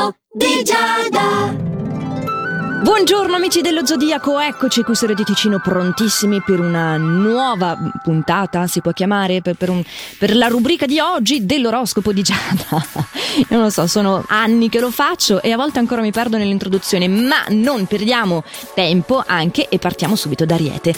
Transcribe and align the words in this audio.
L'oroscopo 0.00 0.16
di 0.32 0.62
Giada. 0.64 1.79
Buongiorno 2.82 3.36
amici 3.36 3.60
dello 3.60 3.84
Zodiaco, 3.84 4.40
eccoci 4.40 4.82
qui 4.82 4.94
su 4.94 5.04
Radio 5.04 5.22
Ticino 5.22 5.60
prontissimi 5.60 6.40
per 6.40 6.60
una 6.60 6.96
nuova 6.96 7.76
puntata, 8.02 8.66
si 8.66 8.80
può 8.80 8.92
chiamare, 8.92 9.42
per, 9.42 9.54
per, 9.56 9.68
un, 9.68 9.82
per, 10.16 10.34
la 10.34 10.46
rubrica 10.46 10.86
di 10.86 10.98
oggi 10.98 11.44
dell'oroscopo 11.44 12.10
di 12.14 12.22
Giada. 12.22 13.08
Non 13.48 13.62
lo 13.62 13.70
so, 13.70 13.86
sono 13.86 14.24
anni 14.26 14.68
che 14.68 14.80
lo 14.80 14.90
faccio 14.90 15.40
e 15.40 15.52
a 15.52 15.56
volte 15.56 15.78
ancora 15.78 16.00
mi 16.00 16.10
perdo 16.10 16.36
nell'introduzione, 16.36 17.06
ma 17.06 17.44
non 17.50 17.86
perdiamo 17.86 18.42
tempo 18.74 19.22
anche 19.24 19.68
e 19.68 19.78
partiamo 19.78 20.16
subito 20.16 20.44
da 20.44 20.54
Ariete. 20.54 20.92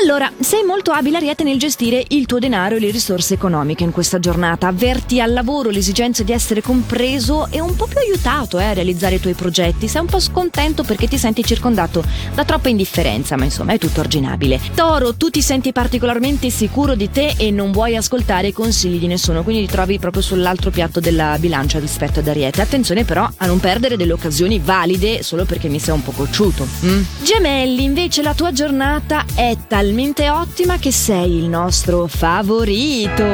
Allora, 0.00 0.30
sei 0.40 0.62
molto 0.62 0.90
abile 0.90 1.16
Ariete 1.16 1.42
nel 1.42 1.58
gestire 1.58 2.04
il 2.08 2.26
tuo 2.26 2.38
denaro 2.38 2.76
e 2.76 2.80
le 2.80 2.90
risorse 2.90 3.34
economiche 3.34 3.82
in 3.82 3.92
questa 3.92 4.18
giornata, 4.18 4.66
avverti 4.66 5.20
al 5.20 5.32
lavoro 5.32 5.70
l'esigenza 5.70 6.22
di 6.22 6.32
essere 6.32 6.60
compreso 6.60 7.48
e 7.50 7.60
un 7.60 7.74
po' 7.76 7.86
più 7.86 7.98
aiutato 7.98 8.58
eh, 8.58 8.64
a 8.64 8.72
realizzare 8.74 9.14
i 9.14 9.20
tuoi 9.20 9.34
progetti, 9.34 9.88
sei 9.88 10.02
un 10.02 10.08
po' 10.08 10.20
scontento 10.20 10.82
perché 10.82 11.08
ti 11.08 11.16
senti 11.20 11.44
circondato 11.44 12.02
da 12.34 12.46
troppa 12.46 12.70
indifferenza, 12.70 13.36
ma 13.36 13.44
insomma 13.44 13.74
è 13.74 13.78
tutto 13.78 14.00
arginabile. 14.00 14.58
Toro, 14.74 15.14
tu 15.14 15.28
ti 15.28 15.42
senti 15.42 15.70
particolarmente 15.70 16.48
sicuro 16.48 16.94
di 16.94 17.10
te 17.10 17.34
e 17.36 17.50
non 17.50 17.72
vuoi 17.72 17.94
ascoltare 17.94 18.48
i 18.48 18.52
consigli 18.54 18.98
di 18.98 19.06
nessuno, 19.06 19.42
quindi 19.42 19.66
ti 19.66 19.72
trovi 19.72 19.98
proprio 19.98 20.22
sull'altro 20.22 20.70
piatto 20.70 20.98
della 20.98 21.36
bilancia 21.38 21.78
rispetto 21.78 22.20
ad 22.20 22.28
Ariete. 22.28 22.62
Attenzione 22.62 23.04
però 23.04 23.28
a 23.36 23.46
non 23.46 23.60
perdere 23.60 23.98
delle 23.98 24.14
occasioni 24.14 24.58
valide 24.58 25.22
solo 25.22 25.44
perché 25.44 25.68
mi 25.68 25.78
sei 25.78 25.94
un 25.94 26.02
po' 26.02 26.12
cocciuto. 26.12 26.66
Mm? 26.86 27.02
Gemelli, 27.22 27.84
invece 27.84 28.22
la 28.22 28.32
tua 28.32 28.50
giornata 28.52 29.26
è 29.34 29.54
talmente 29.68 30.30
ottima 30.30 30.78
che 30.78 30.90
sei 30.90 31.36
il 31.36 31.48
nostro 31.48 32.06
favorito. 32.06 33.26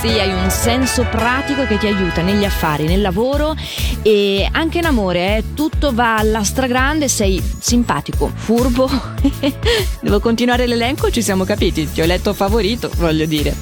Sì, 0.00 0.08
hai 0.08 0.32
un 0.32 0.50
senso 0.50 1.06
pratico 1.08 1.64
che 1.64 1.78
ti 1.78 1.86
aiuta 1.86 2.22
negli 2.22 2.44
affari, 2.44 2.86
nel 2.86 3.00
lavoro 3.00 3.54
e 4.02 4.48
anche 4.50 4.78
in 4.78 4.86
amore, 4.86 5.36
eh? 5.36 5.44
tutto 5.54 5.92
va 5.94 6.16
alla 6.16 6.42
stragrande 6.42 7.02
grande 7.03 7.03
sei 7.08 7.42
simpatico, 7.60 8.30
furbo. 8.34 8.88
Devo 10.14 10.26
continuare 10.26 10.68
l'elenco? 10.68 11.10
Ci 11.10 11.22
siamo 11.22 11.42
capiti. 11.42 11.90
Ti 11.90 12.00
ho 12.00 12.06
letto 12.06 12.34
favorito, 12.34 12.88
voglio 12.98 13.26
dire. 13.26 13.52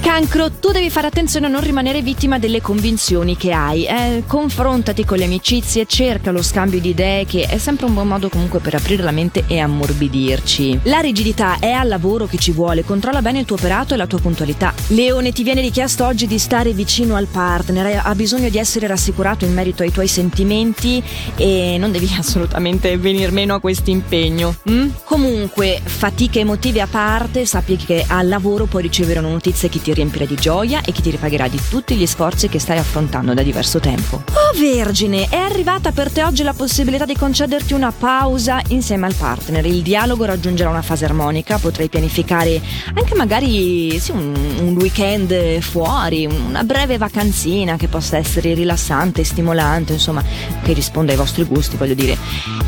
Cancro, 0.00 0.50
tu 0.50 0.70
devi 0.70 0.90
fare 0.90 1.06
attenzione 1.06 1.46
a 1.46 1.48
non 1.48 1.62
rimanere 1.62 2.02
vittima 2.02 2.38
delle 2.38 2.60
convinzioni 2.60 3.36
che 3.36 3.52
hai. 3.52 3.86
Eh, 3.86 4.24
confrontati 4.26 5.04
con 5.04 5.16
le 5.16 5.24
amicizie, 5.24 5.86
cerca 5.86 6.30
lo 6.30 6.42
scambio 6.42 6.78
di 6.78 6.90
idee, 6.90 7.24
che 7.24 7.46
è 7.46 7.56
sempre 7.58 7.86
un 7.86 7.94
buon 7.94 8.08
modo 8.08 8.28
comunque 8.28 8.58
per 8.58 8.74
aprire 8.74 9.02
la 9.02 9.12
mente 9.12 9.44
e 9.46 9.60
ammorbidirci. 9.60 10.80
La 10.82 10.98
rigidità 10.98 11.58
è 11.58 11.70
al 11.70 11.88
lavoro 11.88 12.26
che 12.26 12.36
ci 12.36 12.50
vuole, 12.50 12.84
controlla 12.84 13.22
bene 13.22 13.38
il 13.38 13.46
tuo 13.46 13.56
operato 13.56 13.94
e 13.94 13.96
la 13.96 14.06
tua 14.06 14.18
puntualità. 14.18 14.74
Leone, 14.88 15.32
ti 15.32 15.42
viene 15.42 15.62
richiesto 15.62 16.04
oggi 16.04 16.26
di 16.26 16.38
stare 16.38 16.72
vicino 16.72 17.14
al 17.14 17.26
partner, 17.26 18.02
ha 18.04 18.14
bisogno 18.14 18.50
di 18.50 18.58
essere 18.58 18.86
rassicurato 18.86 19.46
in 19.46 19.54
merito 19.54 19.82
ai 19.82 19.92
tuoi 19.92 20.08
sentimenti 20.08 21.02
e 21.36 21.76
non 21.78 21.92
devi 21.92 22.12
assolutamente 22.18 22.52
assolutamente 22.54 22.96
venir 22.96 23.32
meno 23.32 23.54
a 23.54 23.60
questo 23.60 23.90
impegno. 23.90 24.54
Mm? 24.68 24.88
Comunque, 25.04 25.80
fatiche 25.84 26.40
emotive 26.40 26.80
a 26.80 26.86
parte, 26.86 27.46
sappi 27.46 27.76
che 27.76 28.04
al 28.06 28.28
lavoro 28.28 28.66
puoi 28.66 28.82
ricevere 28.82 29.20
una 29.20 29.28
notizia 29.28 29.68
che 29.68 29.80
ti 29.80 29.92
riempirà 29.92 30.24
di 30.24 30.34
gioia 30.34 30.80
e 30.82 30.92
che 30.92 31.02
ti 31.02 31.10
ripagherà 31.10 31.48
di 31.48 31.60
tutti 31.68 31.94
gli 31.94 32.06
sforzi 32.06 32.48
che 32.48 32.58
stai 32.58 32.78
affrontando 32.78 33.34
da 33.34 33.42
diverso 33.42 33.80
tempo. 33.80 34.22
Oh 34.32 34.58
Vergine, 34.58 35.28
è 35.28 35.36
arrivata 35.36 35.92
per 35.92 36.10
te 36.10 36.22
oggi 36.22 36.42
la 36.42 36.52
possibilità 36.52 37.04
di 37.04 37.16
concederti 37.16 37.72
una 37.72 37.92
pausa 37.92 38.60
insieme 38.68 39.06
al 39.06 39.14
partner. 39.14 39.64
Il 39.66 39.82
dialogo 39.82 40.24
raggiungerà 40.24 40.70
una 40.70 40.82
fase 40.82 41.04
armonica, 41.04 41.58
potrai 41.58 41.88
pianificare 41.88 42.60
anche 42.94 43.14
magari 43.14 43.98
sì, 43.98 44.10
un, 44.10 44.34
un 44.60 44.76
weekend 44.76 45.60
fuori, 45.60 46.26
una 46.26 46.64
breve 46.64 46.98
vacanzina 46.98 47.76
che 47.76 47.88
possa 47.88 48.16
essere 48.16 48.54
rilassante, 48.54 49.24
stimolante, 49.24 49.92
insomma, 49.92 50.22
che 50.62 50.72
risponda 50.72 51.12
ai 51.12 51.18
vostri 51.18 51.44
gusti, 51.44 51.76
voglio 51.76 51.94
dire. 51.94 52.16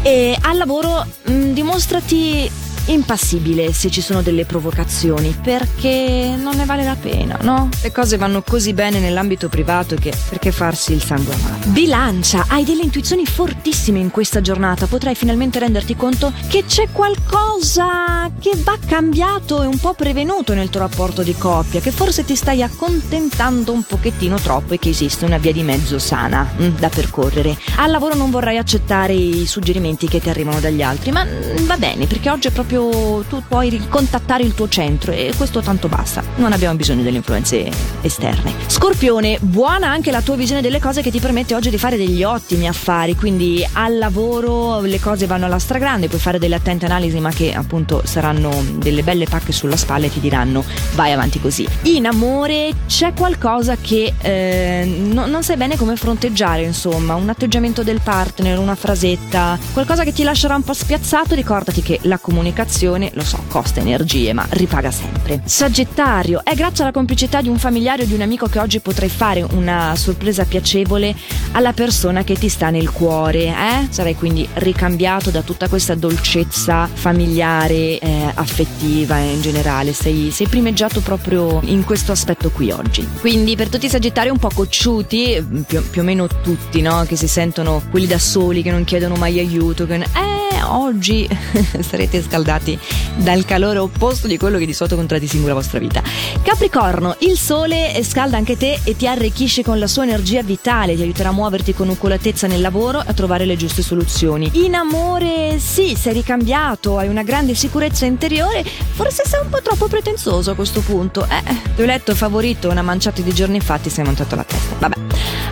E 0.02 0.36
al 0.40 0.56
lavoro 0.56 1.04
mh, 1.24 1.32
mm, 1.32 1.52
dimostrati 1.52 2.50
impassibile 2.86 3.72
se 3.72 3.90
ci 3.90 4.00
sono 4.00 4.22
delle 4.22 4.44
provocazioni 4.44 5.36
perché 5.42 6.34
non 6.38 6.56
ne 6.56 6.64
vale 6.64 6.84
la 6.84 6.96
pena, 6.96 7.38
no? 7.42 7.68
Le 7.82 7.92
cose 7.92 8.16
vanno 8.16 8.42
così 8.42 8.72
bene 8.72 8.98
nell'ambito 8.98 9.48
privato 9.48 9.96
che 9.96 10.12
perché 10.28 10.52
farsi 10.52 10.92
il 10.92 11.02
sangue 11.02 11.34
amato. 11.34 11.68
Bilancia, 11.68 12.46
hai 12.48 12.64
delle 12.64 12.82
intuizioni 12.82 13.26
fortissime 13.26 13.98
in 13.98 14.10
questa 14.10 14.40
giornata, 14.40 14.86
potrai 14.86 15.14
finalmente 15.14 15.58
renderti 15.58 15.96
conto 15.96 16.32
che 16.48 16.64
c'è 16.66 16.88
qualcosa 16.92 18.30
che 18.38 18.52
va 18.62 18.78
cambiato 18.84 19.62
e 19.62 19.66
un 19.66 19.78
po' 19.78 19.94
prevenuto 19.94 20.54
nel 20.54 20.70
tuo 20.70 20.80
rapporto 20.80 21.22
di 21.22 21.34
coppia, 21.36 21.80
che 21.80 21.90
forse 21.90 22.24
ti 22.24 22.36
stai 22.36 22.62
accontentando 22.62 23.72
un 23.72 23.82
pochettino 23.82 24.38
troppo 24.38 24.74
e 24.74 24.78
che 24.78 24.90
esiste 24.90 25.24
una 25.24 25.38
via 25.38 25.52
di 25.52 25.62
mezzo 25.62 25.98
sana 25.98 26.48
mm, 26.60 26.76
da 26.78 26.88
percorrere. 26.88 27.56
Al 27.76 27.90
lavoro 27.90 28.14
non 28.14 28.30
vorrai 28.30 28.58
accettare 28.58 29.12
i 29.12 29.46
suggerimenti 29.46 30.08
che 30.08 30.20
ti 30.20 30.28
arrivano 30.28 30.60
dagli 30.60 30.82
altri, 30.82 31.10
ma 31.10 31.24
mm, 31.24 31.66
va 31.66 31.76
bene 31.76 32.06
perché 32.06 32.30
oggi 32.30 32.48
è 32.48 32.50
proprio 32.50 32.75
proprio 32.76 33.24
tu 33.28 33.42
puoi 33.48 33.80
contattare 33.88 34.42
il 34.42 34.54
tuo 34.54 34.68
centro 34.68 35.12
e 35.12 35.32
questo 35.36 35.60
tanto 35.60 35.88
basta. 35.88 36.22
Non 36.36 36.52
abbiamo 36.52 36.76
bisogno 36.76 37.02
delle 37.02 37.16
influenze 37.16 37.70
esterne. 38.02 38.52
Scorpione, 38.66 39.38
buona 39.40 39.88
anche 39.88 40.10
la 40.10 40.20
tua 40.20 40.36
visione 40.36 40.60
delle 40.60 40.78
cose 40.78 41.02
che 41.02 41.10
ti 41.10 41.18
permette 41.18 41.54
oggi 41.54 41.70
di 41.70 41.78
fare 41.78 41.96
degli 41.96 42.22
ottimi 42.22 42.68
affari, 42.68 43.14
quindi 43.14 43.66
al 43.72 43.96
lavoro 43.98 44.80
le 44.80 45.00
cose 45.00 45.26
vanno 45.26 45.46
alla 45.46 45.58
stragrande, 45.58 46.08
puoi 46.08 46.20
fare 46.20 46.38
delle 46.38 46.56
attente 46.56 46.84
analisi 46.84 47.18
ma 47.18 47.30
che 47.30 47.54
appunto 47.54 48.02
saranno 48.04 48.50
delle 48.74 49.02
belle 49.02 49.24
pacche 49.24 49.52
sulla 49.52 49.76
spalla 49.76 50.06
e 50.06 50.12
ti 50.12 50.20
diranno 50.20 50.64
vai 50.94 51.12
avanti 51.12 51.40
così. 51.40 51.66
In 51.82 52.06
amore 52.06 52.72
c'è 52.86 53.14
qualcosa 53.14 53.76
che 53.76 54.12
eh, 54.18 54.84
no, 54.84 55.26
non 55.26 55.42
sai 55.42 55.56
bene 55.56 55.76
come 55.76 55.96
fronteggiare, 55.96 56.62
insomma, 56.62 57.14
un 57.14 57.28
atteggiamento 57.28 57.82
del 57.82 58.00
partner, 58.02 58.58
una 58.58 58.74
frasetta, 58.74 59.58
qualcosa 59.72 60.04
che 60.04 60.12
ti 60.12 60.22
lascerà 60.22 60.54
un 60.54 60.62
po' 60.62 60.74
spiazzato, 60.74 61.34
ricordati 61.34 61.82
che 61.82 61.98
la 62.02 62.18
comunicazione 62.18 62.65
comunicazione, 62.66 63.10
lo 63.14 63.24
so, 63.24 63.42
costa 63.48 63.80
energie, 63.80 64.32
ma 64.32 64.44
ripaga 64.50 64.90
sempre. 64.90 65.40
Sagittario, 65.44 66.40
è 66.44 66.54
grazie 66.54 66.82
alla 66.82 66.92
complicità 66.92 67.40
di 67.40 67.48
un 67.48 67.58
familiare 67.58 68.02
o 68.02 68.06
di 68.06 68.14
un 68.14 68.20
amico 68.20 68.46
che 68.46 68.58
oggi 68.58 68.80
potrai 68.80 69.08
fare 69.08 69.42
una 69.42 69.94
sorpresa 69.96 70.44
piacevole 70.44 71.14
alla 71.52 71.72
persona 71.72 72.24
che 72.24 72.34
ti 72.34 72.48
sta 72.48 72.70
nel 72.70 72.90
cuore, 72.90 73.46
eh? 73.46 73.86
Sarai 73.88 74.16
quindi 74.16 74.46
ricambiato 74.54 75.30
da 75.30 75.42
tutta 75.42 75.68
questa 75.68 75.94
dolcezza 75.94 76.88
familiare, 76.92 77.98
eh, 77.98 78.30
affettiva 78.34 79.18
in 79.18 79.40
generale. 79.40 79.92
Sei, 79.92 80.30
sei 80.30 80.48
primeggiato 80.48 81.00
proprio 81.00 81.60
in 81.64 81.84
questo 81.84 82.12
aspetto 82.12 82.50
qui 82.50 82.70
oggi. 82.70 83.06
Quindi 83.20 83.56
per 83.56 83.68
tutti 83.68 83.86
i 83.86 83.90
Sagittari 83.90 84.28
un 84.28 84.38
po' 84.38 84.50
cocciuti, 84.52 85.64
più, 85.66 85.88
più 85.88 86.00
o 86.00 86.04
meno 86.04 86.26
tutti, 86.26 86.80
no? 86.82 87.04
Che 87.06 87.16
si 87.16 87.28
sentono 87.28 87.82
quelli 87.90 88.06
da 88.06 88.18
soli, 88.18 88.62
che 88.62 88.70
non 88.70 88.84
chiedono 88.84 89.14
mai 89.14 89.38
aiuto, 89.38 89.86
che... 89.86 89.94
Eh, 89.94 90.35
oggi 90.68 91.28
sarete 91.80 92.22
scaldati 92.22 92.78
dal 93.16 93.44
calore 93.44 93.78
opposto 93.78 94.26
di 94.26 94.36
quello 94.36 94.58
che 94.58 94.66
di 94.66 94.72
solito 94.72 94.96
contraddistingue 94.96 95.48
la 95.48 95.54
vostra 95.54 95.78
vita. 95.78 96.02
Capricorno, 96.42 97.16
il 97.20 97.36
sole 97.36 98.02
scalda 98.02 98.36
anche 98.36 98.56
te 98.56 98.80
e 98.84 98.96
ti 98.96 99.06
arricchisce 99.06 99.62
con 99.62 99.78
la 99.78 99.86
sua 99.86 100.04
energia 100.04 100.42
vitale, 100.42 100.94
ti 100.94 101.02
aiuterà 101.02 101.30
a 101.30 101.32
muoverti 101.32 101.74
con 101.74 101.88
oculatezza 101.88 102.46
nel 102.46 102.60
lavoro 102.60 103.00
e 103.00 103.04
a 103.08 103.12
trovare 103.12 103.44
le 103.44 103.56
giuste 103.56 103.82
soluzioni. 103.82 104.50
In 104.64 104.74
amore, 104.74 105.58
sì, 105.58 105.96
sei 105.96 106.12
ricambiato, 106.12 106.98
hai 106.98 107.08
una 107.08 107.22
grande 107.22 107.54
sicurezza 107.54 108.06
interiore, 108.06 108.64
forse 108.64 109.24
sei 109.26 109.40
un 109.42 109.48
po' 109.48 109.62
troppo 109.62 109.88
pretenzoso 109.88 110.52
a 110.52 110.54
questo 110.54 110.80
punto. 110.80 111.26
Eh, 111.28 111.42
ti 111.74 111.82
ho 111.82 111.86
letto 111.86 112.14
favorito 112.14 112.70
una 112.70 112.82
manciata 112.82 113.22
di 113.22 113.32
giorni 113.32 113.60
fa, 113.60 113.78
ti 113.78 113.90
sei 113.90 114.04
montato 114.04 114.36
la 114.36 114.44
testa. 114.44 114.76
Vabbè. 114.78 114.94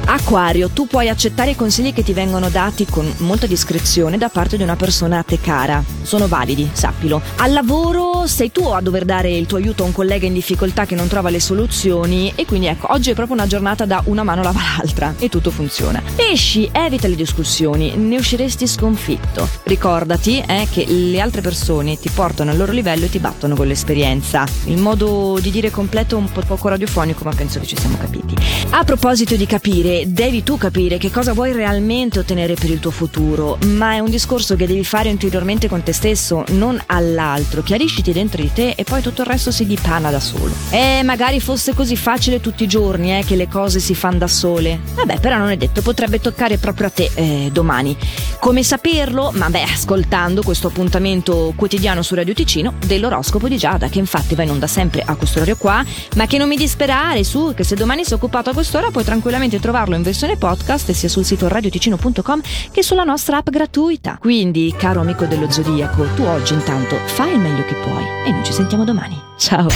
Acquario, 0.07 0.69
tu 0.69 0.87
puoi 0.87 1.09
accettare 1.09 1.53
i 1.53 1.57
consigli 1.57 1.95
che 1.95 2.03
ti 2.03 2.13
vengono 2.13 2.51
dati 2.51 2.85
con 2.85 3.11
molta 3.19 3.47
discrezione 3.47 4.19
da 4.19 4.29
parte 4.29 4.59
di 4.59 4.63
una 4.63 4.77
persona 4.77 4.84
a 4.85 5.23
te 5.23 5.41
cara. 5.41 5.83
Sono 6.03 6.29
validi, 6.29 6.69
sappilo. 6.73 7.23
Al 7.37 7.53
lavoro 7.53 8.27
sei 8.27 8.53
tu 8.53 8.65
a 8.69 8.81
dover 8.81 9.05
dare 9.05 9.31
il 9.31 9.47
tuo 9.47 9.57
aiuto 9.57 9.83
a 9.83 9.87
un 9.87 9.93
collega 9.93 10.27
in 10.27 10.35
difficoltà 10.35 10.85
che 10.85 10.95
non 10.95 11.09
trova 11.09 11.31
le 11.31 11.41
soluzioni 11.41 12.33
e 12.35 12.45
quindi 12.45 12.67
ecco, 12.67 12.93
oggi 12.93 13.11
è 13.11 13.15
proprio 13.15 13.37
una 13.37 13.47
giornata 13.47 13.87
da 13.87 14.03
una 14.07 14.23
mano 14.23 14.43
lava 14.43 14.61
l'altra 14.77 15.15
e 15.19 15.29
tutto 15.29 15.51
funziona. 15.51 16.03
Pesci, 16.15 16.69
evita 16.71 17.09
le 17.09 17.17
discussioni, 17.17 17.97
ne 17.97 18.17
usciresti 18.17 18.67
sconfitto. 18.67 19.49
Ricordati 19.63 20.43
eh, 20.47 20.69
che 20.71 20.85
le 20.87 21.21
altre 21.21 21.41
persone 21.41 21.99
ti 21.99 22.11
portano 22.11 22.51
al 22.51 22.57
loro 22.57 22.73
livello 22.73 23.07
e 23.07 23.11
ti 23.11 23.19
battono 23.19 23.55
con 23.55 23.67
l'esperienza. 23.67 24.47
Il 24.65 24.79
modo 24.79 25.39
di 25.41 25.51
dire 25.51 25.71
completo 25.71 26.17
è 26.17 26.19
un 26.19 26.31
po' 26.31 26.43
poco 26.47 26.69
radiofonico, 26.69 27.25
ma 27.25 27.35
penso 27.35 27.59
che 27.59 27.67
ci 27.67 27.77
siamo 27.79 27.97
capiti. 27.97 28.24
A 28.71 28.85
proposito 28.85 29.37
di 29.37 29.47
capire, 29.47 30.05
devi 30.07 30.43
tu 30.43 30.57
capire 30.57 30.99
che 30.99 31.11
cosa 31.11 31.33
vuoi 31.33 31.53
realmente 31.53 32.19
ottenere 32.19 32.55
per 32.55 32.71
il 32.71 32.81
tuo 32.81 32.91
futuro, 32.91 33.59
ma 33.67 33.95
è 33.95 33.99
un 34.01 34.11
discorso 34.11 34.57
che 34.57 34.67
devi 34.67 34.85
fare 34.85 35.09
interiormente 35.09 35.69
con 35.69 35.83
te 35.83 35.93
stesso, 35.93 36.45
non 36.51 36.81
all'altro. 36.87 37.63
Chiarisciti 37.63 38.13
dentro 38.13 38.43
di 38.43 38.53
te 38.53 38.75
e 38.77 38.85
poi 38.85 39.01
tutto 39.03 39.23
il 39.23 39.29
resto 39.29 39.51
si 39.51 39.67
dipana 39.67 40.11
da 40.11 40.21
solo. 40.21 40.53
E 40.71 41.03
magari 41.05 41.41
fosse 41.41 41.75
così 41.75 41.97
facile 41.97 42.41
tutti 42.41 42.65
i 42.65 42.69
giorni, 42.69 43.17
eh, 43.17 43.25
che 43.25 43.37
le 43.37 43.49
cose 43.49 43.79
si 43.79 43.95
fanno 43.95 44.19
da 44.19 44.29
sole. 44.29 44.81
Vabbè, 44.95 45.21
però 45.21 45.39
non 45.39 45.51
è 45.51 45.57
detto, 45.57 45.83
potrebbe 45.83 46.21
toccare 46.21 46.59
proprio 46.59 46.89
a 46.89 46.91
te 46.91 47.11
eh, 47.15 47.51
domani. 47.53 47.97
Come 48.41 48.63
saperlo? 48.63 49.33
Ma 49.35 49.49
beh, 49.51 49.63
ascoltando 49.63 50.43
questo 50.43 50.69
appuntamento 50.69 51.53
quotidiano 51.57 52.03
su 52.03 52.15
Radio 52.15 52.35
Ticino 52.35 52.75
dell'oroscopo 52.85 53.49
di 53.49 53.57
Giada, 53.57 53.89
che 53.89 53.99
infatti 53.99 54.35
va 54.35 54.43
in 54.43 54.51
onda 54.51 54.67
sempre 54.67 55.03
a 55.05 55.15
questo 55.15 55.39
orario 55.39 55.57
qua, 55.57 55.85
ma 56.17 56.27
che 56.27 56.39
non 56.39 56.49
mi 56.49 56.57
disperare 56.57 57.25
su, 57.25 57.53
che 57.55 57.65
se 57.65 57.75
domani 57.75 58.05
so 58.05 58.19
occupato 58.25 58.49
a 58.49 58.55
quest'ora 58.55 58.91
puoi 58.91 59.05
tranquillamente 59.05 59.61
trovarlo 59.61 59.95
in 59.95 60.03
versione 60.03 60.37
podcast 60.37 60.93
sia 60.93 61.11
sul 61.11 61.27
sito 61.27 61.47
radioticino.com 61.47 62.41
che 62.71 62.83
sulla 62.83 63.05
nostra 63.05 63.37
app 63.37 63.51
gratuita. 63.51 64.17
Quindi, 64.19 64.75
caro 64.77 65.01
amico 65.01 65.27
dello 65.27 65.51
Zodiaco, 65.51 66.07
tu 66.15 66.23
oggi 66.23 66.55
intanto 66.55 66.97
fai 67.05 67.33
il 67.33 67.39
meglio 67.39 67.65
che 67.67 67.75
puoi 67.75 68.05
e 68.27 68.31
noi 68.31 68.45
ci 68.45 68.53
sentiamo 68.53 68.85
domani. 68.85 69.21
Ciao! 69.37 69.69